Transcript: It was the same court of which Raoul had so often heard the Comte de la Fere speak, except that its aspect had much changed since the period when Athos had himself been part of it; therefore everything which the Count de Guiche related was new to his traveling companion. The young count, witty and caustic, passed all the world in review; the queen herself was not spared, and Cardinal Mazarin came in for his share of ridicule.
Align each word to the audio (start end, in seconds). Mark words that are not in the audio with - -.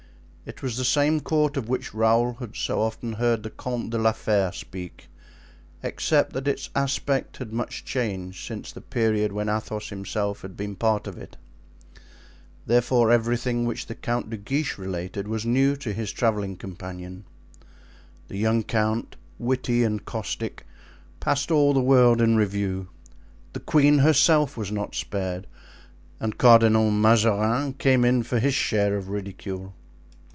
It 0.43 0.63
was 0.63 0.75
the 0.75 0.83
same 0.85 1.19
court 1.21 1.55
of 1.55 1.69
which 1.69 1.93
Raoul 1.93 2.33
had 2.39 2.55
so 2.57 2.81
often 2.81 3.13
heard 3.13 3.43
the 3.43 3.51
Comte 3.51 3.91
de 3.91 3.97
la 3.99 4.11
Fere 4.11 4.51
speak, 4.51 5.07
except 5.83 6.33
that 6.33 6.47
its 6.47 6.69
aspect 6.75 7.37
had 7.37 7.53
much 7.53 7.85
changed 7.85 8.45
since 8.47 8.71
the 8.71 8.81
period 8.81 9.31
when 9.31 9.47
Athos 9.47 9.85
had 9.89 9.95
himself 9.95 10.43
been 10.55 10.75
part 10.75 11.05
of 11.07 11.17
it; 11.17 11.37
therefore 12.65 13.11
everything 13.11 13.63
which 13.63 13.85
the 13.85 13.95
Count 13.95 14.29
de 14.31 14.35
Guiche 14.35 14.77
related 14.79 15.25
was 15.27 15.45
new 15.45 15.75
to 15.77 15.93
his 15.93 16.11
traveling 16.11 16.57
companion. 16.57 17.23
The 18.27 18.37
young 18.37 18.63
count, 18.63 19.15
witty 19.37 19.83
and 19.85 20.03
caustic, 20.03 20.65
passed 21.21 21.51
all 21.51 21.71
the 21.73 21.81
world 21.81 22.19
in 22.19 22.35
review; 22.35 22.89
the 23.53 23.61
queen 23.61 23.99
herself 23.99 24.57
was 24.57 24.71
not 24.71 24.95
spared, 24.95 25.45
and 26.19 26.37
Cardinal 26.37 26.89
Mazarin 26.91 27.73
came 27.73 28.03
in 28.03 28.23
for 28.23 28.39
his 28.39 28.55
share 28.55 28.97
of 28.97 29.07
ridicule. 29.07 29.75